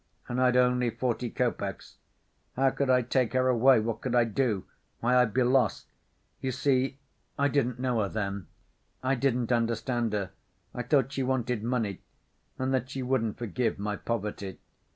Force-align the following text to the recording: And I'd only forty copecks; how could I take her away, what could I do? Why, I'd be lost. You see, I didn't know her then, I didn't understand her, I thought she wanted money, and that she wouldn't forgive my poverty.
And 0.27 0.41
I'd 0.41 0.57
only 0.57 0.89
forty 0.89 1.29
copecks; 1.29 1.97
how 2.55 2.71
could 2.71 2.89
I 2.89 3.03
take 3.03 3.33
her 3.33 3.47
away, 3.49 3.79
what 3.79 4.01
could 4.01 4.15
I 4.15 4.23
do? 4.23 4.65
Why, 4.99 5.17
I'd 5.21 5.31
be 5.31 5.43
lost. 5.43 5.91
You 6.39 6.51
see, 6.51 6.97
I 7.37 7.47
didn't 7.47 7.77
know 7.77 7.99
her 8.01 8.09
then, 8.09 8.47
I 9.03 9.13
didn't 9.13 9.51
understand 9.51 10.11
her, 10.13 10.31
I 10.73 10.81
thought 10.81 11.11
she 11.13 11.21
wanted 11.21 11.63
money, 11.63 12.01
and 12.57 12.73
that 12.73 12.89
she 12.89 13.03
wouldn't 13.03 13.37
forgive 13.37 13.77
my 13.77 13.95
poverty. 13.95 14.57